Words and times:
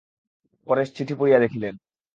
পরেশ 0.67 0.89
চিঠি 0.95 1.13
পড়িয়া 1.15 1.39
দেখিলেন। 1.39 1.73